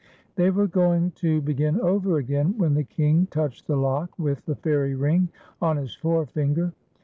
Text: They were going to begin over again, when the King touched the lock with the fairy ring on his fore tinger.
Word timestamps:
They 0.35 0.49
were 0.49 0.65
going 0.65 1.11
to 1.17 1.41
begin 1.41 1.79
over 1.79 2.17
again, 2.17 2.57
when 2.57 2.73
the 2.73 2.83
King 2.83 3.27
touched 3.29 3.67
the 3.67 3.75
lock 3.77 4.17
with 4.17 4.43
the 4.47 4.55
fairy 4.55 4.95
ring 4.95 5.29
on 5.61 5.77
his 5.77 5.93
fore 5.93 6.25
tinger. 6.25 6.73